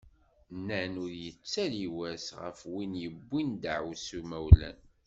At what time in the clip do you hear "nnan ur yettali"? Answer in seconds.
0.59-1.87